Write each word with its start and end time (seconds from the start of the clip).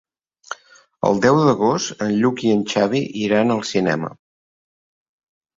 El 1.09 1.19
deu 1.25 1.41
d'agost 1.49 2.01
en 2.07 2.15
Lluc 2.23 2.41
i 2.47 2.53
en 2.55 2.63
Xavi 2.73 3.05
iran 3.27 3.57
al 3.57 3.63
cinema. 3.75 4.11